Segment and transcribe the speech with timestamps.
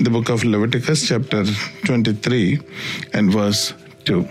[0.00, 1.44] the book of Leviticus, chapter
[1.84, 2.58] 23,
[3.12, 3.74] and verse
[4.06, 4.26] 2.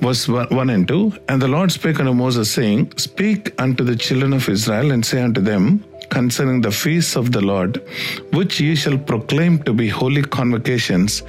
[0.00, 4.32] Verse 1 and 2 And the Lord spake unto Moses, saying, Speak unto the children
[4.32, 7.82] of Israel, and say unto them, concerning the feasts of the Lord,
[8.32, 11.22] which ye shall proclaim to be holy convocations,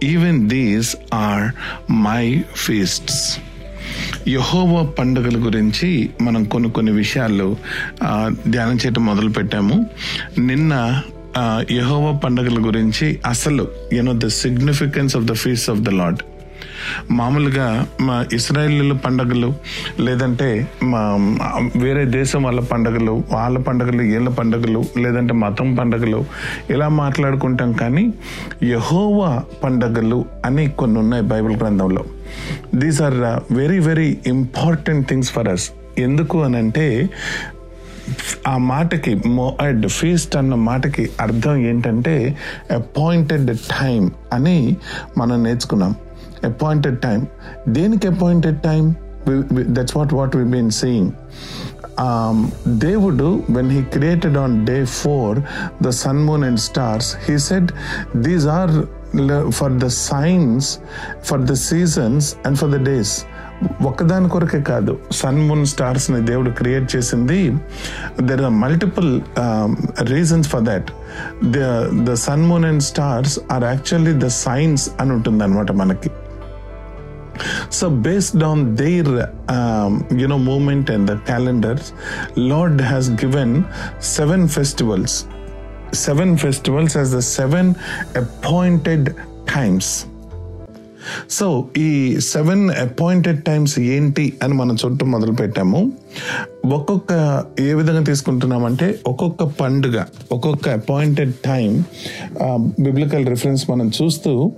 [0.00, 1.54] even these are
[1.88, 2.24] my
[2.64, 3.14] feasts.
[4.28, 5.88] యహోవా పండుగల గురించి
[6.26, 7.46] మనం కొన్ని కొన్ని విషయాలు
[8.48, 9.76] ధ్యానం చేయటం మొదలు పెట్టాము
[10.48, 10.72] నిన్న
[11.70, 16.18] యహోవా పండుగల గురించి అసలు you know the significance of the feast of the Lord
[17.10, 19.54] మామూలుగా మా ఇస్రాయేల్ పండగలు
[20.00, 20.98] లేదంటే మా
[21.76, 26.24] వేరే దేశం వాళ్ళ పండగలు వాళ్ళ పండగలు వీళ్ళ పండగలు లేదంటే మతం పండగలు
[26.70, 28.12] ఇలా మాట్లాడుకుంటాం కానీ
[28.62, 32.04] యహోవా పండగలు అని కొన్ని ఉన్నాయి బైబిల్ గ్రంథంలో.
[32.74, 33.14] These are
[33.54, 37.10] very very important things for us ఎందుకు అని అంటే
[38.48, 42.36] ఆ మాటకి మోఅడ్ ఫీస్ట్ అన్న మాటకి అర్థం ఏంటంటే
[42.70, 44.76] అపాయింటెడ్ టైం అని
[45.18, 45.94] మనం నేర్చుకున్నాం.
[46.44, 47.26] అపాయింటెడ్ టైం
[47.68, 48.94] దేనికి appointed time
[49.50, 51.10] that's what what we been seeing
[52.78, 55.38] దేవుడు when he created on day four
[55.82, 57.72] the sun moon and stars he said
[58.16, 58.72] these are
[59.50, 60.78] for the signs
[61.24, 63.14] for the seasons and for the days
[63.82, 67.38] ఒక్కదాని కొరకే కాదు sun moon స్టార్స్ని దేవుడు create చేసింది
[68.28, 69.10] there are multiple
[70.10, 70.90] reasons for that
[71.50, 71.58] the
[72.04, 76.10] the sun moon and stars are actually the signs అని ఉంటుంది అనమాట మనకి
[77.70, 79.12] so based on their
[80.20, 81.88] you know movement and the calendars
[82.50, 83.54] Lord has given
[84.16, 85.16] seven festivals
[85.98, 87.70] seven festivals as the seven
[88.16, 89.08] appointed
[89.54, 89.92] times
[91.30, 95.92] so ఈ seven appointed times ఏంటి అని మనం చుట్టూ మొదలు పెట్టాము
[96.72, 97.12] ఒక్కొక్క
[97.60, 101.84] ఏ విధంగా తీసుకుంటున్నామంటే ఒక్కొక్క పండుగ ఒక్కొక్క అపాయింటెడ్ టైం
[102.80, 104.50] బిబ్లికల్ రిఫరెన్స్ మనం చూస్తూ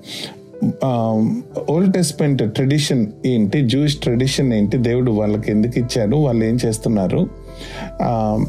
[1.68, 7.28] ఓల్డ్ టెస్ట్మెంట్ ట్రెడిషన్ ఏంటి జూయిష్ ట్రెడిషన్ ఏంటి దేవుడు వాళ్ళకి ఎందుకు ఇచ్చాడు వాళ్ళు ఏం చేస్తున్నారు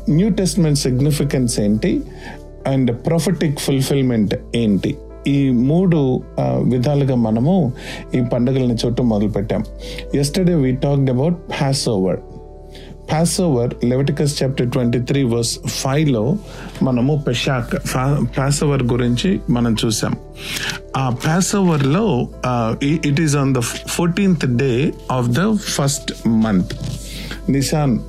[0.09, 2.01] న్యూ టెస్ట్మెంట్ సిగ్నిఫికెన్స్ ఏంటి
[2.67, 4.95] అండ్ ప్రొఫెటిక్ ఫుల్ఫిల్మెంట్ ఏంటి.
[5.27, 6.21] ఈ మూడు
[6.63, 7.73] విధాలుగా మనము
[8.15, 9.63] ఈ పండుగలను చూడటం మొదలు పెట్టాం
[10.15, 11.37] yesterday we talked about
[11.89, 12.21] passover
[13.41, 16.37] passover Leviticus chapter twenty three verse ఫైవ్లో
[16.81, 17.73] మనము పెషాక్
[18.37, 20.13] పాస్ ఓవర్ గురించి మనం చూసాం
[20.97, 22.05] ఆ ప్యాస్ ఓవర్లో
[22.83, 26.73] it is on the fourteenth day of the first month
[27.49, 27.99] Nisan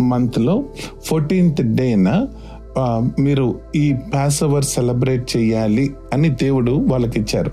[0.00, 0.64] మంత్లో
[1.04, 2.08] ఫోర్టీన్త్ డేన
[3.18, 7.52] మీరు ఈ పాస్ ఓవర్ సెలబ్రేట్ చేయాలి అని దేవుడు వాళ్ళకి ఇచ్చారు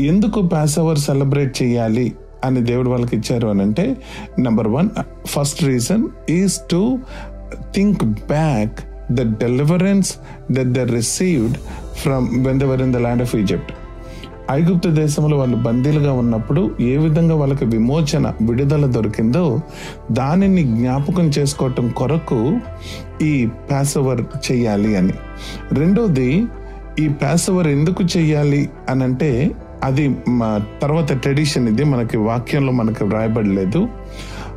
[0.00, 2.06] ఎందుకు పాస్ ఓవర్ సెలబ్రేట్ చేయాలి
[2.44, 3.96] అని దేవుడు వాళ్ళకి ఇచ్చారు అని అంటే
[4.38, 4.88] number one
[5.26, 6.98] first reason is to
[7.74, 8.80] think back
[9.12, 10.10] the deliverance
[10.52, 11.56] that they received
[11.94, 13.72] from when they were in the land of Egypt
[14.50, 19.60] ఐగుప్తు దేశంలో వాళ్ళు బందీలుగా ఉన్నప్పుడు ఏ విధంగా వాళ్ళకి విమోచన విడుదల దొరికిందో
[20.12, 22.60] దానిని జ్ఞాపకం చేసుకోవటం కొరకు
[23.22, 25.12] ఈ ప్యాసవర్ చేయాలి అని.
[25.72, 26.44] రెండోది
[26.98, 29.50] ఈ ప్యాసవర్ ఎందుకు చెయ్యాలి అని అంటే
[29.84, 33.88] అది మా తర్వాత ట్రెడిషన్ ఇది మనకి వాక్యంలో మనకి వ్రాయబడలేదు.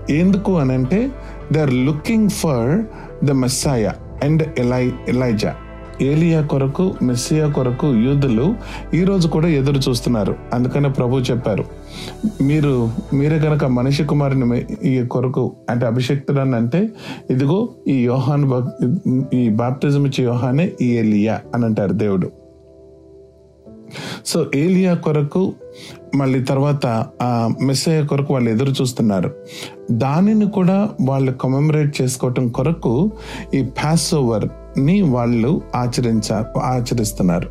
[0.10, 1.12] ఎందుకు అని అంటే
[1.52, 2.84] they are looking for
[3.26, 3.92] the Messiah
[4.24, 5.56] and Eli Elijah
[6.02, 8.56] ఏలియా కొరకు మెస్సియా కొరకు యూదులు
[8.94, 10.36] ఈ రోజు కూడా ఎదురు చూస్తున్నారు.
[10.54, 11.66] అందుకనే ప్రభు చెప్పారు
[12.42, 16.90] మీరు మీరే గనక మనిషి కుమారుని ఈ కొరకు అంటే అభిషక్తుడని అంటే
[17.30, 18.46] ఇదిగో ఈ యోహాన్
[19.36, 22.32] ఈ బాప్టిజం ఇచ్చే యోహానే ఈ ఏలియా అని అంటారు దేవుడు.
[24.26, 25.54] సో ఏలియా కొరకు
[26.16, 26.86] మళ్ళీ తర్వాత
[27.22, 29.32] ఆ మెస్సయ్య కొరకు వాళ్ళు ఎదురు చూస్తున్నారు.
[29.92, 33.12] దానిని కూడా వాళ్ళు కమెమరేట్ చేసుకోవటం కొరకు
[33.54, 37.50] ఈ పాస్ ఓవర్ ని వాళ్ళు ఆచరించ ఆచరిస్తున్నారు.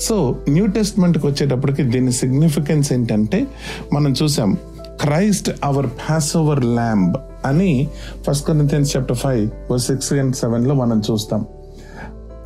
[0.00, 3.46] సో న్యూ టెస్ట్మెంట్కి వచ్చేటప్పటికి దీని సిగ్నిఫికెన్స్ ఏంటంటే
[3.92, 4.56] మనం చూసాం
[5.00, 7.88] Christ our pass over lamb అని
[8.30, 11.46] first Corinthians chapter five six and సెవెన్లో మనం చూస్తాం.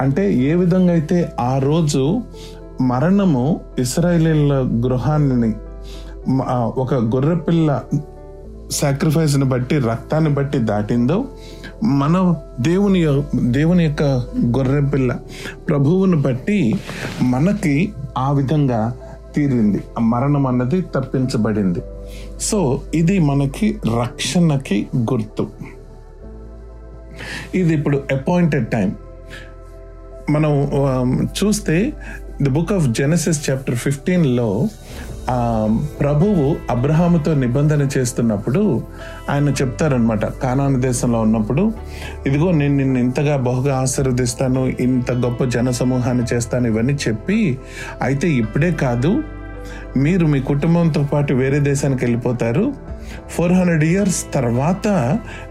[0.01, 2.21] అంటే ఏ విధంగా అయితే ఆ రోజు
[2.81, 4.55] మరణము ఇస్రాయేలీల
[4.87, 5.53] గృహాన్ని
[6.53, 7.83] ఒక గొర్రెపిల్ల
[8.73, 11.25] సాక్రిఫైస్ని బట్టి రక్తాన్ని బట్టి దాటిందో
[11.85, 14.03] మన దేవుని దేవుని యొక్క
[14.57, 15.19] గొర్రె పిల్ల
[15.69, 16.75] ప్రభువును బట్టి
[17.23, 18.97] మనకి ఆ విధంగా
[19.35, 19.81] తీరింది.
[19.99, 21.81] ఆ మరణం అన్నది తప్పించబడింది.
[22.41, 25.49] సో ఇది మనకి రక్షణకి గుర్తు.
[27.55, 28.95] ఇది ఇప్పుడు అపాయింటెడ్ టైం
[30.31, 30.51] మనం
[31.39, 31.93] చూస్తే
[32.43, 34.69] the book of Genesis chapter ఫిఫ్టీన్లో
[36.01, 38.83] ప్రభువు అబ్రహాముతో నిబంధన చేస్తున్నప్పుడు
[39.31, 41.73] ఆయన చెప్తారనమాట కానాను దేశంలో ఉన్నప్పుడు
[42.27, 47.59] ఇదిగో నేను నిన్ను ఇంతగా బహుగా ఆశీర్వదిస్తాను ఇంత గొప్ప జన సమూహాన్ని చేస్తాను ఇవన్నీ చెప్పి
[48.03, 49.23] అయితే ఇప్పుడే కాదు
[49.97, 52.73] మీరు మీ కుటుంబంతో పాటు వేరే దేశానికి వెళ్ళిపోతారు
[53.31, 54.89] ఫోర్ హండ్రెడ్ ఇయర్స్ తర్వాత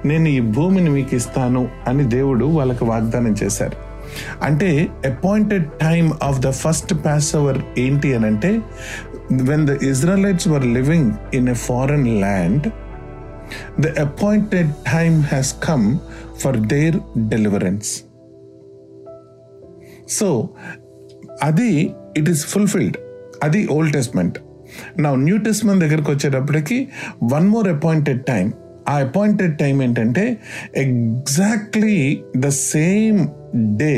[0.06, 3.92] నేను ఈ భూమిని మీకు ఇస్తాను అని దేవుడు వాళ్ళకి వాగ్దానం చేశారు.
[4.44, 6.94] అంటే appointed time of the first
[7.36, 8.60] Passover ఏంటి అని అంటే
[9.40, 12.66] when the Israelites were living in a foreign land
[13.80, 15.86] the appointed time has come
[16.38, 16.98] for their
[17.34, 17.92] deliverance
[20.18, 20.28] so
[21.42, 21.72] అది
[22.18, 22.98] ఇట్ ఈస్ ఫుల్ఫిల్డ్
[23.44, 24.38] అది ఓల్డ్ టెస్ట్మెంట్
[25.00, 26.78] నా న్యూ టెస్ట్మెంట్ దగ్గరికి వచ్చేటప్పటికి
[27.34, 28.48] one more appointed time
[28.90, 30.26] ఆ appointed time ఏంటంటే
[30.86, 31.98] exactly
[32.38, 33.20] the same
[33.78, 33.94] day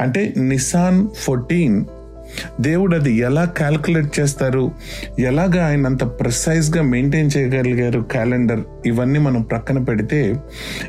[0.00, 1.76] అంటే Nisan fourteen
[2.60, 4.70] దేవుడు అది ఎలా క్యాల్కులేట్ చేస్తారు?
[5.18, 10.34] ఎలాగ ఆయన అంత ప్రిసైజ్గా మెయింటైన్ చేయగలిగారు క్యాలెండర్ ఇవన్నీ మనం ప్రక్కన పెడితే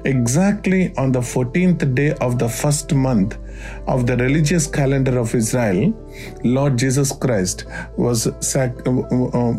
[0.06, 3.34] exactly on the fourteenth day of the first month
[3.90, 5.94] of the religious calendar of Israel
[6.46, 7.64] Lord Jesus Christ
[8.00, 8.28] was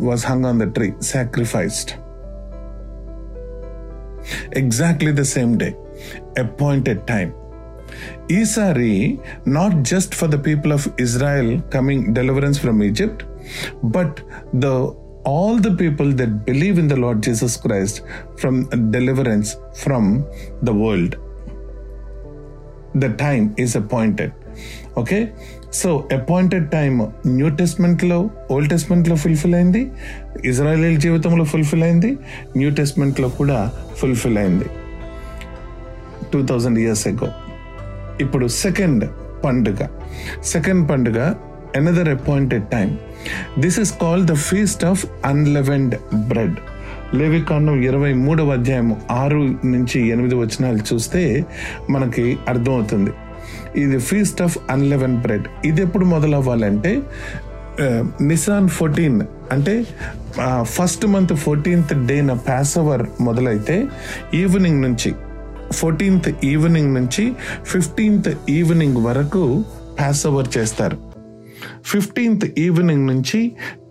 [0.03, 1.91] was hung on the tree sacrificed
[4.57, 5.75] exactly the same day
[6.39, 7.33] appointed time
[8.31, 13.23] ఈసారి not just for the people of Israel coming deliverance from Egypt
[13.85, 14.17] but
[14.55, 14.65] the
[15.27, 18.01] all the people that believe in the Lord Jesus Christ
[18.39, 20.23] from deliverance from
[20.63, 21.15] the world
[22.97, 24.31] the time is appointed
[24.99, 25.27] okay
[25.73, 29.91] so appointed time new టెస్ట్మెంట్లో old టెస్ట్మెంట్లో fulfil అయింది
[30.45, 32.17] Israeli జీవితంలో fulfil అయింది
[32.57, 34.65] new టెస్ట్మెంట్లో కూడా fulfil అయింది.
[36.33, 37.27] Two thousand years ago
[38.23, 39.03] ఇప్పుడు second
[39.45, 39.79] పండుగ.
[40.43, 41.19] Second పండుగ
[41.75, 42.89] another appointed time
[43.59, 46.55] this is called the feast of unleavened bread
[47.15, 49.41] లేవికాండం ఇరవై మూడవ అధ్యాయం ఆరు
[49.73, 51.45] నుంచి ఎనిమిది వచనాలు చూస్తే
[51.89, 53.11] మనకి అర్థమవుతుంది.
[53.75, 57.01] ఇది ఫీస్ట్ ఆఫ్ అన్లెవెన్ బ్రెడ్ ఇది ఎప్పుడు మొదలవ్వాలంటే
[58.21, 59.21] నిసాన్ ఫోర్టీన్
[59.51, 59.85] అంటే
[60.63, 63.75] ఫస్ట్ మంత్ ఫోర్టీన్త్ డేన పాస్ ఓవర్ మొదలైతే
[64.33, 65.11] ఈవినింగ్ నుంచి.
[65.75, 67.23] ఫోర్టీన్త్ ఈవినింగ్ నుంచి
[67.63, 69.43] ఫిఫ్టీన్త్ ఈవినింగ్ వరకు
[69.99, 70.97] పాస్ ఓవర్ చేస్తారు.
[71.85, 73.39] ఫిఫ్టీన్త్ ఈవినింగ్ నుంచి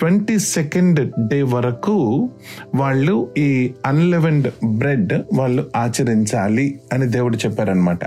[0.01, 1.97] ట్వంటీ సెకండ్ డే వరకు
[2.75, 3.49] వాళ్ళు ఈ
[3.87, 8.05] అన్లెవెండ్ బ్రెడ్ వాళ్ళు ఆచరించాలి అని దేవుడు చెప్పారనమాట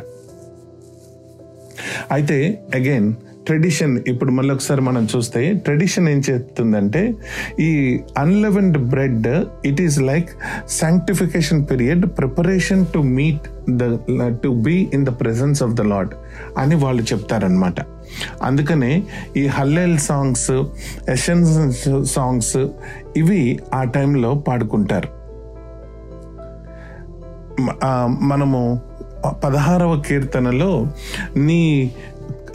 [2.11, 2.37] అయితే
[2.75, 3.09] అగైన్
[3.47, 7.13] ట్రెడిషన్ ఇప్పుడు మళ్ళీ ఒకసారి మనం చూస్తే ట్రెడిషన్ ఏం చెప్తుందంటే
[7.59, 9.27] ఈ unleavened bread
[9.65, 10.29] it is like
[10.69, 13.83] sanctification period preparation to meet the
[14.43, 16.09] to be in the presence of the Lord
[16.57, 17.75] అని వాళ్ళు చెప్తారనమాట
[18.43, 19.03] అందుకనే
[19.37, 20.51] ఈ హల్లెల్ సాంగ్స్
[21.09, 22.57] ఎషన్స్ సాంగ్స్
[23.17, 25.09] ఇవి ఆ టైంలో పాడుకుంటారు.
[28.21, 28.81] మనము
[29.43, 30.87] పదహారవ కీర్తనలో
[31.37, 31.91] నీ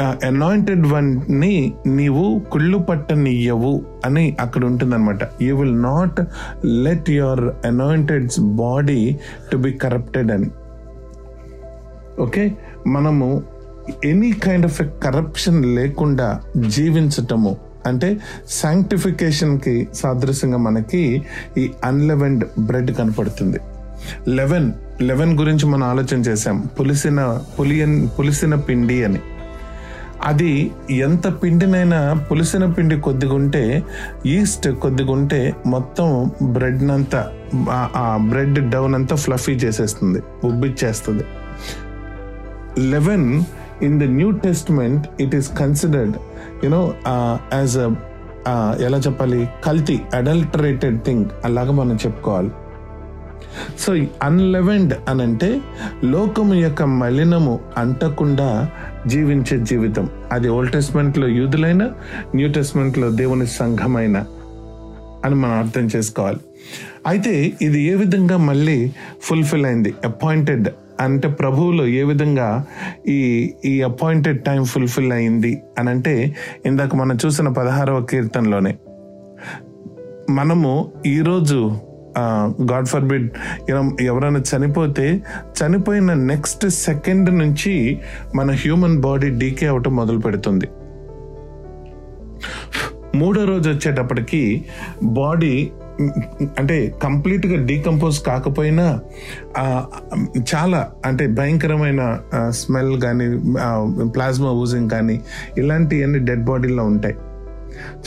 [0.01, 5.19] అనాయింటెడ్ వన్ని నీవు కుళ్ళు పట్టనియ్యవు అని అక్కడ ఉంటుందన్నమాట.
[5.43, 6.21] You will not
[6.65, 9.19] let your anointed's body
[9.53, 10.47] to be corrupted అని.
[12.23, 12.53] ఓకే
[12.87, 13.43] మనము
[14.05, 17.57] any kind of a corruption లేకుండా జీవించటము.
[17.87, 21.23] అంటే సాంక్టిఫికేషన్కి సాదృశ్యంగా మనకి
[21.59, 23.59] ఈ అన్లెవెండ్ బ్రెడ్ కనపడుతుంది.
[24.29, 24.73] లెవెన్
[25.03, 29.19] లెవెన్ గురించి మనం ఆలోచన చేసాం పులిసిన పులియన్ పులిసిన పిండి అని.
[30.25, 33.63] అది ఎంత పిండినైనా పులిసిన పిండి కొద్దిగా ఉంటే
[34.27, 37.23] ఈస్ట్ కొద్దిగా ఉంటే మొత్తం బ్రెడ్ అంతా
[37.71, 41.25] ఆ బ్రెడ్ డౌన్ అంతా ఫ్లఫీ చేసేస్తుంది ఉబ్బిచ్చేస్తుంది.
[42.91, 43.29] Leaven
[43.83, 46.17] in the New Testament it is considered
[46.65, 46.95] you know
[47.55, 47.77] as
[48.83, 49.49] ఎలా చెప్పాలి?
[49.65, 52.51] కల్తీ అడల్టరేటెడ్ థింగ్ అలాగా మనం చెప్పుకోవాలి.
[53.79, 55.61] సో అన్లెవెండ్ అని అంటే
[56.05, 58.71] లోకము యొక్క మలినము అంటకుండా
[59.07, 60.11] జీవించే జీవితం.
[60.33, 61.91] అది ఓల్డ్ టెస్ట్మెంట్ యూదులైన
[62.35, 64.25] న్యూ టెస్ట్మెంట్లో దేవుని సంఘమైన
[65.25, 66.39] అని మనం అర్థం చేసుకోవాలి.
[67.07, 68.93] అయితే ఇది ఏ విధంగా మళ్ళీ
[69.23, 69.95] ఫుల్ఫిల్ అయింది?
[70.05, 70.69] అపాయింటెడ్
[71.01, 72.65] అంటే ప్రభువులో ఏ విధంగా
[73.09, 78.77] ఈ ఈ అపాయింటెడ్ టైం ఫుల్ఫిల్ అయింది అని అంటే ఇందాక మనం చూసిన పదహారవ కీర్తనలోనే.
[80.31, 81.79] మనము ఈరోజు
[82.71, 83.31] గాడ్ ఫర్బిడ్
[84.01, 85.23] ఎవరైనా చనిపోతే
[85.61, 88.01] చనిపోయిన నెక్స్ట్ సెకండ్ నుంచి
[88.35, 90.69] మన హ్యూమన్ బాడీ డీకే అవటం మొదలు పెడుతుంది.
[93.17, 94.65] మూడో రోజు వచ్చేటప్పటికి
[95.03, 95.73] బాడీ
[96.59, 99.01] అంటే కంప్లీట్గా డీకంపోజ్ కాకపోయినా
[100.55, 103.27] చాలా అంటే భయంకరమైన స్మెల్ కానీ
[104.09, 105.21] ప్లాస్మా ఊజింగ్ కానీ
[105.59, 107.15] ఇలాంటివన్నీ డెడ్ బాడీలో ఉంటాయి.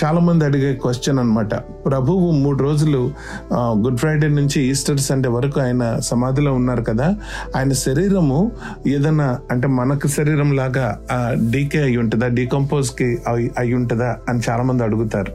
[0.03, 3.11] చాలామంది అడిగే క్వశ్చన్ అనమాట ప్రభువు మూడు రోజులు
[3.55, 7.15] గుడ్ ఫ్రైడే నుంచి ఈస్టర్ సండే వరకు ఆయన సమాధిలో ఉన్నారు కదా.
[7.55, 8.51] ఆయన శరీరము
[8.87, 11.01] ఏదైనా అంటే మనకు శరీరం లాగా
[11.49, 12.27] డీకే అయి ఉంటుందా?
[12.27, 14.17] డీకంపోజ్కి అయి అయి ఉంటుందా?
[14.29, 15.33] అని చాలామంది అడుగుతారు.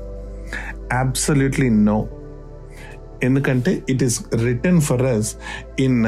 [0.99, 2.09] అబ్సల్యూట్లీ నో
[3.23, 5.35] ఎందుకంటే it is return for us
[5.81, 6.05] in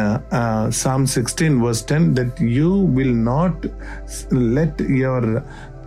[0.73, 3.67] Psalm sixteen verse ten that you will not
[4.35, 5.29] let your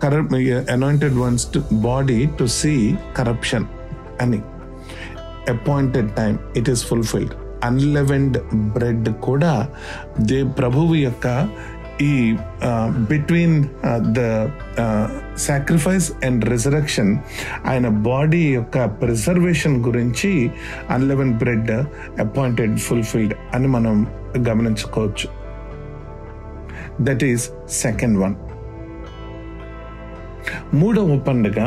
[0.02, 0.34] corrupt
[0.72, 3.64] anointed ones to body to see corruption
[4.20, 4.40] అని.
[5.50, 7.34] Appointed time it is fulfilled
[7.64, 9.68] unleavened bread కూడా
[10.20, 11.48] they ప్రభువు యొక్క
[12.02, 12.36] ఈ
[13.10, 13.64] between
[14.18, 14.20] the
[15.36, 17.18] sacrifice and resurrection
[17.66, 20.50] ఆయన body యొక్క preservation గురించి
[20.90, 21.70] unleavened bread
[22.20, 24.06] appointed fulfilled అని మనం
[24.48, 25.28] గమనించుకోవచ్చు.
[27.00, 28.34] దట్ ఈస్ సెకండ్ వన్
[30.72, 31.60] మూడవ పండుగ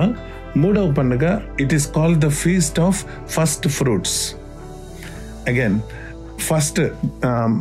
[0.58, 1.26] మూడవ పండుగ
[1.60, 4.18] it is called the feast of first fruits
[5.48, 5.78] again
[6.48, 6.82] first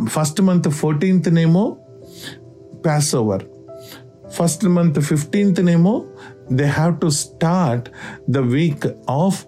[0.08, 1.64] first month fourteenth నేమో
[2.84, 3.44] pass over
[4.36, 5.94] first month fifteenth నేమో
[6.52, 7.86] they have to start
[8.30, 9.38] the week of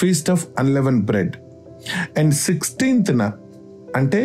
[0.00, 1.34] feast of unleaven bread
[2.18, 3.22] and సిక్స్టీన్త్న
[3.96, 4.20] అంటే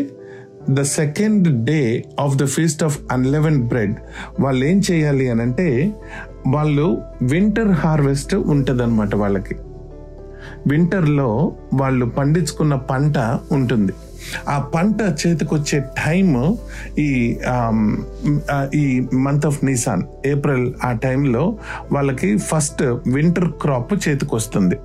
[0.69, 1.79] the second day
[2.19, 3.93] of the feast of unleaven bread
[4.39, 5.67] వాళ్ళు ఏం చేయాలి అని అంటే
[6.47, 9.55] వాళ్ళు winter harvest ఉంటుందన్నమాట వాళ్ళకి.
[10.67, 13.17] వింటర్లో వాళ్ళు పండించుకున్న పంట
[13.51, 13.93] ఉంటుంది.
[14.49, 16.55] ఆ పంట చేతికొచ్చే టైం
[16.99, 17.09] ఈ
[18.73, 21.57] ఈ మంత్ ఆఫ్ నిసాన్ ఏప్రిల్ ఆ టైంలో
[21.91, 24.77] వాళ్ళకి ఫస్ట్ వింటర్ క్రాప్ చేతికొస్తుంది.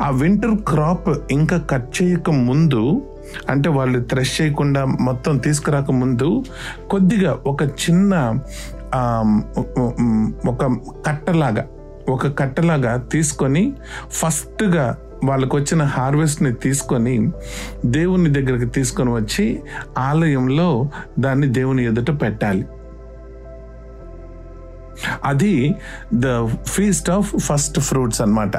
[0.00, 3.02] ఆ వింటర్ క్రాప్ ఇంకా కట్ చేయక ముందు
[3.50, 6.42] అంటే వాళ్ళు థ్రెష్ చేయకుండా మొత్తం తీసుకురాక ముందు
[6.90, 8.12] కొద్దిగా ఒక చిన్న
[10.46, 10.64] ఒక
[11.06, 11.66] కట్టలాగా
[12.08, 13.72] ఒక కట్టలాగా తీసుకొని
[14.10, 17.32] ఫస్ట్గా వాళ్ళకు వచ్చిన హార్వెస్ట్ని తీసుకొని
[17.84, 19.60] దేవుని దగ్గరికి తీసుకొని వచ్చి
[19.98, 22.64] ఆలయంలో దాన్ని దేవుని ఎదుట పెట్టాలి.
[25.24, 25.74] అది
[26.14, 28.56] the feast of first fruits అన్నమాట.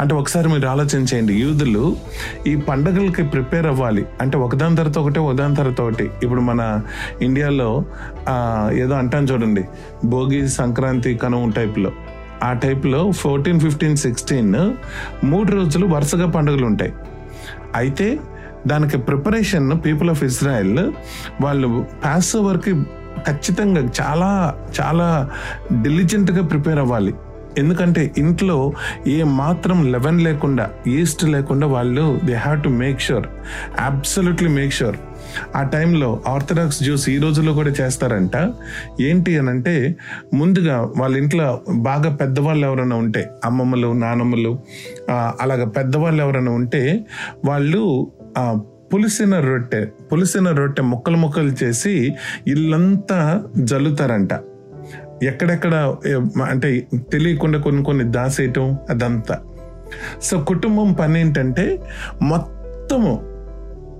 [0.00, 1.34] అంటే ఒకసారి మీరు ఆలోచన చేయండి.
[1.34, 1.96] యూదులు
[2.46, 4.06] ఈ పండగలకి ప్రిపేర్ అవ్వాలి.
[4.20, 6.10] అంటే ఒకదాని తర్వాత ఒకటి ఒకదాని తర్వాత ఒకటి.
[6.22, 6.80] ఇప్పుడు మన
[7.22, 7.84] ఇండియాలో
[8.72, 9.64] ఏదో అంటాం చూడండి.
[10.04, 11.92] భోగి సంక్రాంతి కనుమ టైప్లో
[12.42, 14.72] ఆ టైప్లో ఫోర్టీన్ ఫిఫ్టీన్ సిక్స్టీన్
[15.24, 16.92] మూడు రోజులు వరుసగా పండుగలు ఉంటాయి.
[17.74, 18.18] అయితే
[18.66, 20.92] దానికి ప్రిపరేషన్ పీపుల్ ఆఫ్ ఇజ్రాయెల్
[21.40, 22.72] వాళ్ళు పాస్ ఓవర్కి
[23.26, 24.30] ఖచ్చితంగా చాలా
[24.80, 25.30] చాలా
[25.82, 27.14] డిలిజెంట్గా ప్రిపేర్ అవ్వాలి.
[27.58, 28.72] ఎందుకంటే ఇంట్లో
[29.06, 33.26] ఏ మాత్రం లెవెన్ లేకుండా ఈస్ట్ లేకుండా వాళ్ళు they have to make sure
[33.80, 34.98] absolutely make sure
[35.56, 38.36] ఆ టైంలో ఆర్థడాక్స్ జ్యూస్ ఈ రోజుల్లో కూడా చేస్తారంట.
[39.00, 39.96] ఏంటి అని అంటే
[40.34, 44.58] ముందుగా వాళ్ళ ఇంట్లో బాగా పెద్దవాళ్ళు ఎవరైనా ఉంటే అమ్మమ్మలు నానమ్మలు
[45.40, 47.04] అలాగ పెద్దవాళ్ళు ఎవరైనా ఉంటే
[47.44, 47.82] వాళ్ళు
[48.94, 52.14] పులిసిన రొట్టె పులిసిన రొట్టె ముక్కలు ముక్కలు చేసి
[52.46, 54.28] ఇల్లంతా జల్లుతారంట.
[55.22, 55.94] ఎక్కడెక్కడ
[56.48, 59.38] అంటే తెలియకుండా కొన్ని కొన్ని దాసేయటం అదంతా.
[60.22, 61.80] సో కుటుంబం పని ఏంటంటే
[62.22, 63.12] మొత్తము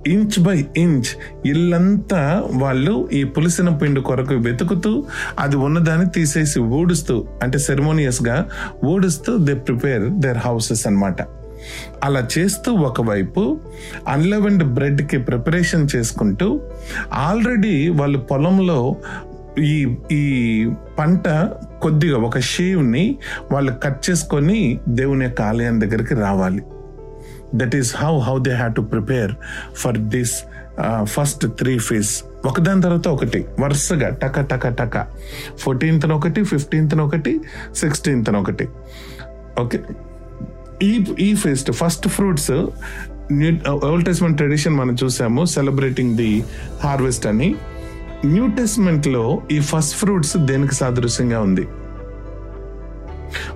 [0.07, 1.09] ఇంచ్ బై ఇంచ్
[1.45, 5.05] ఇల్లంతా వాళ్ళు ఈ పులిసిన పిండి కొరకు వెతుకుతూ
[5.39, 8.49] అది ఉన్నదాన్ని తీసేసి ఊడుస్తూ అంటే సెరమోనియస్గా
[8.85, 11.21] ఊడుస్తూ దే ప్రిపేర్ దేర్ హౌసెస్ అనమాట
[12.03, 13.59] అలా చేస్తూ ఒకవైపు
[14.07, 16.61] అన్లెవెండ్ బ్రెడ్కి ప్రిపరేషన్ చేసుకుంటూ
[17.13, 18.95] ఆల్రెడీ వాళ్ళు పొలంలో
[19.59, 20.23] ఈ ఈ
[20.99, 21.27] పంట
[21.81, 23.17] కొద్దిగా ఒక షేవ్ని
[23.51, 26.63] వాళ్ళు కట్ చేసుకొని దేవుని యొక్క ఆలయం దగ్గరికి రావాలి.
[27.55, 29.31] That is how how they have to prepare
[29.75, 30.43] for this
[31.03, 32.11] first three phase
[32.47, 35.07] ఒకదాని తర్వాత ఒకటి వరుసగా టక టక టక.
[35.59, 37.39] ఫోర్టీన్త్ ఒకటి ఫిఫ్టీన్త్ ఒకటి
[37.75, 38.67] సిక్స్టీన్త్ ఒకటి.
[39.59, 39.79] ఓకే
[40.83, 42.51] ఈ ఈ feast first fruits
[43.87, 46.43] Old Testament tradition మనం చూసాము సెలబ్రేటింగ్ ది
[46.83, 47.55] హార్వెస్ట్ అని.
[48.25, 51.67] న్యూ టెస్ట్మెంట్లో ఈ ఫస్ట్ ఫ్రూట్స్ దేనికి సాదృశ్యంగా ఉంది?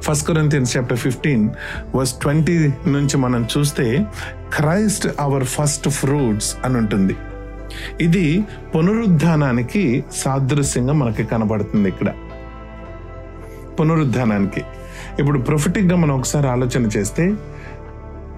[0.02, 1.50] First Corinthians chapter fifteen
[1.96, 4.06] verse twenty నుంచి మనం చూస్తే
[4.54, 7.16] క్రైస్ట్ అవర్ ఫస్ట్ ఫ్రూట్స్ అని ఉంటుంది.
[8.02, 8.44] ఇది
[8.76, 12.10] పునరుద్ధానానికి సాదృశ్యంగా మనకి కనబడుతుంది ఇక్కడ.
[13.80, 14.64] పునరుద్ధానానికి.
[15.20, 17.34] ఇప్పుడు ప్రొఫిటిక్గా మనం ఒకసారి ఆలోచన చేస్తే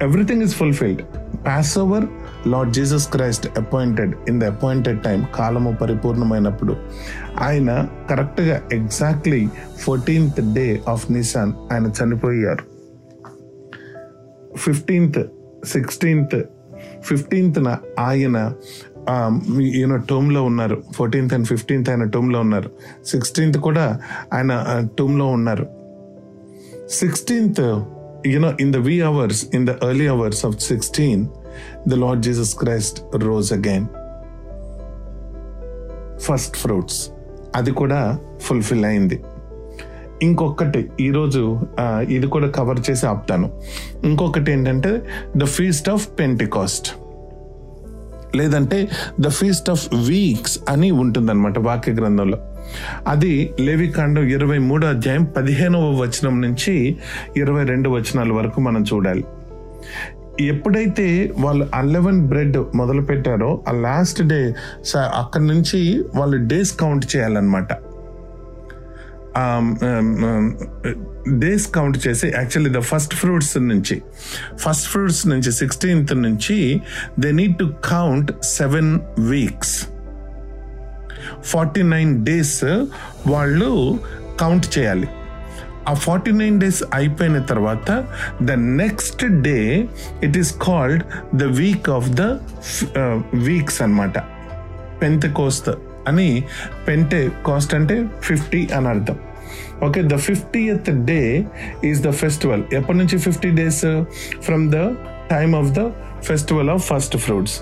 [0.01, 1.01] everything is fulfilled
[1.77, 2.05] Passover
[2.47, 6.75] Lord Jesus Christ appointed in the appointed time కాలము పరిపూర్ణమైనప్పుడు
[7.39, 12.65] ఆయన కరెక్ట్గా exactly fourteenth day of Nisan ఆయన చనిపోయారు.
[14.57, 15.21] ఫిఫ్టీన్త్
[15.65, 16.35] సిక్స్టీన్త్
[17.03, 18.37] ఫిఫ్టీన్త్న ఆయన
[19.07, 20.83] um, యూనో టూమ్లో ఉన్నారు.
[20.95, 22.69] ఫోర్టీన్త్ అండ్ ఫిఫ్టీన్త్ ఆయన టూమ్లో ఉన్నారు.
[23.05, 23.99] సిక్స్టీన్త్ కూడా
[24.33, 25.74] ఆయన uh, టూమ్లో ఉన్నారు.
[26.89, 27.59] Sixteenth
[28.27, 31.27] you know in the wee hours in the early hours of sixteen
[31.87, 33.85] the Lord Jesus Christ rose again
[36.17, 37.09] first fruits
[37.55, 39.23] అది కూడా ఫుల్ఫిల్ అయింది.
[40.21, 41.59] ఇంకొకటి ఈరోజు
[42.09, 43.49] ఇది కూడా కవర్ చేసి ఆపుతాను.
[44.03, 45.01] ఇంకొకటి ఏంటంటే
[45.37, 46.89] ద ఫీస్ట్ ఆఫ్ పెంటికాస్ట్
[48.35, 48.87] లేదంటే
[49.21, 52.37] ద ఫీస్ట్ ఆఫ్ వీక్స్ అని ఉంటుందన్నమాట వాక్య గ్రంథంలో.
[53.07, 56.97] అది లేవికాండం ఇరవై మూడో అధ్యాయం పదిహేనవ వచనం నుంచి
[57.37, 59.25] ఇరవై రెండు వచనాల వరకు మనం చూడాలి.
[60.41, 64.53] ఎప్పుడైతే వాళ్ళు అలెవెన్ బ్రెడ్ మొదలు పెట్టారో ఆ లాస్ట్ డే
[64.95, 67.73] అక్కడి నుంచి వాళ్ళు డేస్ కౌంట్ చేయాలన్నమాట.
[71.39, 74.01] డేస్ కౌంట్ చేసి యాక్చువల్లీ ద ఫస్ట్ ఫ్రూట్స్ నుంచి
[74.57, 76.81] ఫస్ట్ ఫ్రూట్స్ నుంచి సిక్స్టీన్త్ నుంచి
[77.19, 79.75] they need to count seven weeks
[81.43, 82.57] forty nine days
[83.27, 83.71] వాళ్ళు
[84.39, 85.07] కౌంట్ చేయాలి.
[85.89, 87.89] ఆ ఫార్టీ నైన్ డేస్ అయిపోయిన తర్వాత
[88.43, 89.59] the next day
[90.23, 91.03] it is called
[91.35, 92.21] the week of the
[93.49, 94.17] weeks అన్నమాట.
[95.01, 95.69] పెంత Coast
[96.07, 96.43] అని
[96.87, 99.17] పెంటే కాస్ట్ అంటే ఫిఫ్టీ అని అర్థం.
[99.83, 101.21] Okay the fiftieth day
[101.83, 103.85] is the festival ఎప్పటి నుంచి fifty days
[104.41, 104.81] from the
[105.31, 105.83] time of the
[106.23, 107.55] festival of first fruits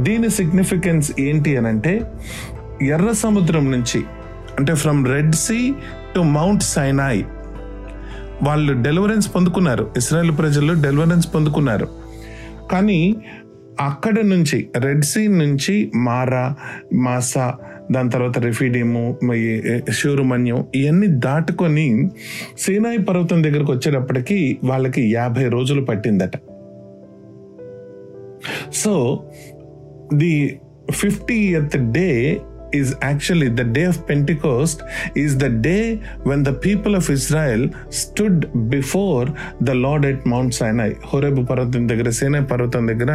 [0.00, 1.94] దీని significance ఏంటి అని అంటే
[2.82, 4.04] ఎర్ర సముద్రం నుంచి
[4.58, 5.72] అంటే from Red Sea
[6.14, 7.24] to Mount Sinai
[8.42, 9.90] వాళ్ళు డెలివరెన్స్ పొందుకున్నారు.
[9.96, 11.88] ఇస్రాయల్ ప్రజలు డెలివరెన్స్ పొందుకున్నారు.
[12.72, 13.16] కానీ
[13.80, 16.54] అక్కడ నుంచి రెడ్ సీ నుంచి మారా
[16.94, 17.54] మాసా
[17.90, 19.18] దాని తర్వాత రిఫిడీము
[19.90, 22.10] శూరుమన్యం ఇవన్నీ దాటుకొని
[22.58, 26.36] సీనాయి పర్వతం దగ్గరకు వచ్చేటప్పటికి వాళ్ళకి యాభై రోజులు పట్టిందట.
[28.74, 29.24] So
[30.14, 30.60] the
[30.90, 32.40] fiftieth day
[32.72, 34.82] is actually the day of Pentecost
[35.14, 35.84] is the day
[36.24, 38.38] when the people of Israel stood
[38.70, 39.26] before
[39.60, 40.90] the Lord at Mount Sinai.
[41.06, 43.12] హోరేబు పర్వతం దగ్గర సేనై పర్వతం దగ్గర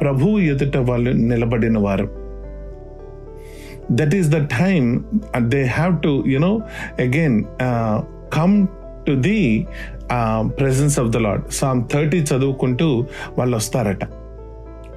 [0.00, 2.06] ప్రభువు ఎదుట వాళ్ళు నిలబడిన వారు
[3.92, 4.88] that is the time
[5.54, 6.52] they have to you know
[7.06, 7.38] again
[8.38, 8.56] come
[9.06, 9.40] to the
[10.60, 12.88] presence of the Lord Psalm thirty చదువుకుంటూ
[13.38, 14.04] వాళ్ళు వస్తారట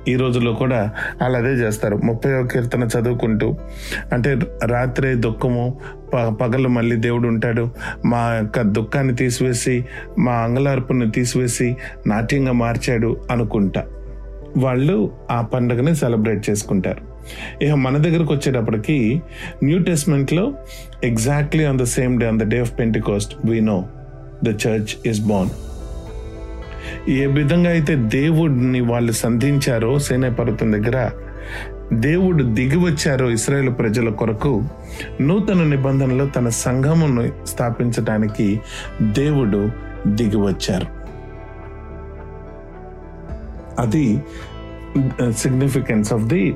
[0.07, 0.91] ఈ రోజుల్లో కూడా
[1.21, 1.97] వాళ్ళు అదే చేస్తారు.
[1.97, 3.55] ముప్పై కీర్తన చదువుకుంటూ
[4.13, 5.77] అంటే రాత్రే దుఃఖము
[6.13, 7.69] ప- పగలు మళ్ళీ దేవుడు ఉంటాడు.
[8.05, 9.85] మా యొక్క దుఃఖాన్ని తీసివేసి
[10.19, 13.83] మా అంగలార్పును తీసివేసి నాట్యంగా మార్చాడు అనుకుంటా.
[14.57, 17.17] వాళ్ళు ఆ పండుగని సెలబ్రేట్ చేసుకుంటారు.
[17.63, 19.21] ఇక మన దగ్గరకు వచ్చేటప్పటికి
[19.63, 20.53] new టెస్ట్మెంట్లో
[21.03, 23.85] exactly on the same day on the day of Pentecost we know
[24.43, 25.49] the church is born
[27.09, 31.09] ఏ విధంగా అయితే దేవుడిని వాళ్ళు సంధించారో సేనే పర్వతం దగ్గర
[31.93, 34.63] దేవుడు దిగి వచ్చారో ఇస్రాయేల్ ప్రజల కొరకు
[35.21, 38.59] నూతన నిబంధనలో తన సంఘమును స్థాపించడానికి
[39.01, 39.71] దేవుడు
[40.07, 40.87] దిగి వచ్చారు.
[43.79, 44.23] అది
[45.29, 46.55] significance of the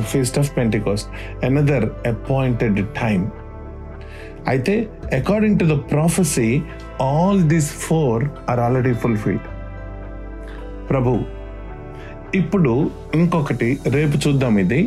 [0.00, 3.30] feast of Pentecost another appointed time
[4.48, 6.62] అయితే according to the prophecy
[7.00, 9.46] all these four are already fulfilled
[10.92, 11.18] ప్రభు
[12.34, 14.80] ఇప్పుడు ఇంకొకటి రేపు చూద్దాం ఇది.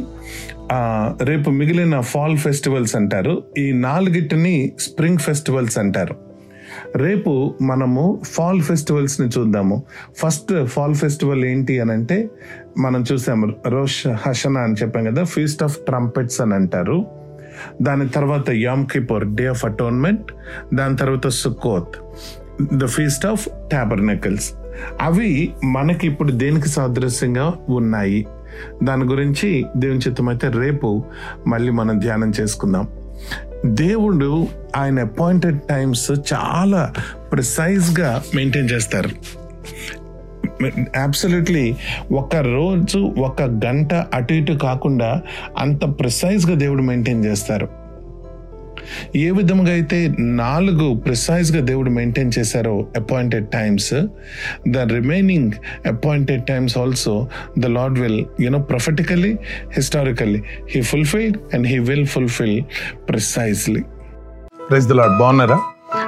[1.24, 6.16] రేపు మిగిలిన ఫాల్ ఫెస్టివల్స్ అంటారు ఈ నాలుగిటిని స్ప్రింగ్ ఫెస్టివల్స్ అంటారు.
[6.96, 9.84] రేపు మనము ఫాల్ ఫెస్టివల్స్ని చూద్దాము.
[10.18, 12.18] ఫస్ట్ ఫాల్ ఫెస్టివల్ ఏంటి అని అంటే
[12.78, 17.06] మనం చూసాము రోష్ హషనా అని చెప్పాం కదా ఫీస్ట్ ఆఫ్ ట్రంపెట్స్ అని అంటారు.
[17.82, 20.32] దాని తర్వాత Yom Kippur day of atonement
[20.74, 21.96] దాని తర్వాత Sukkot
[22.74, 24.50] the feast of tabernacles
[25.02, 28.28] అవి మనకి ఇప్పుడు దేనికి సాదృశ్యంగా ఉన్నాయి?
[28.84, 31.04] దాని గురించి దేవుని చిత్తమైతే రేపు
[31.48, 32.88] మళ్ళీ మనం ధ్యానం చేసుకుందాం.
[33.66, 36.94] దేవుడు ఆయన అపాయింటెడ్ టైమ్స్ చాలా
[37.32, 39.10] ప్రిసైజ్గా మెయింటైన్ చేస్తారు.
[41.04, 41.76] అబ్సల్యూట్లీ
[42.12, 45.22] ఒక రోజు ఒక గంట అటు ఇటు కాకుండా
[45.58, 47.85] అంత ప్రిసైజ్గా దేవుడు మెయింటైన్ చేస్తారు.
[49.18, 50.00] ఏ విధంగా అయితే
[50.42, 53.92] నాలుగు ప్రిసైజ్గా దేవుడు మెయింటైన్ చేశారో appointed times
[54.68, 55.52] the remaining
[55.88, 57.16] appointed times also
[57.60, 59.34] the Lord will you know prophetically
[59.74, 60.42] historically
[60.74, 62.58] he fulfilled and he will fulfil
[63.10, 63.84] precisely
[64.70, 65.58] praise the Lord బాగున్నారా?